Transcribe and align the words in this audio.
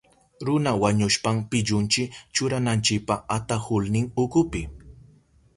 Runa 0.47 0.71
wañushpan 0.83 1.37
pillunchi 1.51 2.03
churananchipa 2.35 3.15
atahulnin 3.37 4.11
ukupi. 4.25 4.61